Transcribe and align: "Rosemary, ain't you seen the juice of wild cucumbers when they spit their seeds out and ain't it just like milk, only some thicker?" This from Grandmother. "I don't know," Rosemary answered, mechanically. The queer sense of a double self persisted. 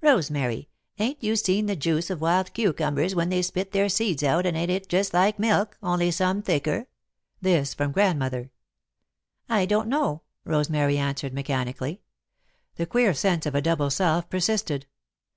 "Rosemary, 0.00 0.68
ain't 0.98 1.22
you 1.22 1.36
seen 1.36 1.66
the 1.66 1.76
juice 1.76 2.10
of 2.10 2.20
wild 2.20 2.52
cucumbers 2.52 3.14
when 3.14 3.28
they 3.28 3.40
spit 3.42 3.70
their 3.70 3.88
seeds 3.88 4.24
out 4.24 4.44
and 4.44 4.56
ain't 4.56 4.72
it 4.72 4.88
just 4.88 5.14
like 5.14 5.38
milk, 5.38 5.78
only 5.84 6.10
some 6.10 6.42
thicker?" 6.42 6.88
This 7.40 7.74
from 7.74 7.92
Grandmother. 7.92 8.50
"I 9.48 9.66
don't 9.66 9.86
know," 9.86 10.22
Rosemary 10.44 10.98
answered, 10.98 11.32
mechanically. 11.32 12.00
The 12.74 12.86
queer 12.86 13.14
sense 13.14 13.46
of 13.46 13.54
a 13.54 13.62
double 13.62 13.88
self 13.90 14.28
persisted. 14.28 14.86